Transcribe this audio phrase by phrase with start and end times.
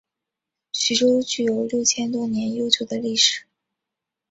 [0.71, 3.45] 徐州具有六千多年悠久的历史。